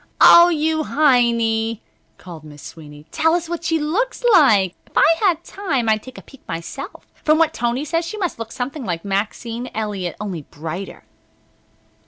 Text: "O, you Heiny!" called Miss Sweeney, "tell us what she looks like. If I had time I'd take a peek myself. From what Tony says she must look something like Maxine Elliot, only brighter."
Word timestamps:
"O, 0.19 0.49
you 0.49 0.81
Heiny!" 0.85 1.81
called 2.17 2.43
Miss 2.43 2.63
Sweeney, 2.63 3.05
"tell 3.11 3.35
us 3.35 3.47
what 3.47 3.63
she 3.63 3.77
looks 3.77 4.23
like. 4.33 4.73
If 4.87 4.97
I 4.97 5.15
had 5.19 5.43
time 5.43 5.87
I'd 5.87 6.01
take 6.01 6.17
a 6.17 6.23
peek 6.23 6.41
myself. 6.47 7.05
From 7.23 7.37
what 7.37 7.53
Tony 7.53 7.85
says 7.85 8.03
she 8.03 8.17
must 8.17 8.39
look 8.39 8.51
something 8.51 8.83
like 8.83 9.05
Maxine 9.05 9.69
Elliot, 9.75 10.15
only 10.19 10.41
brighter." 10.41 11.03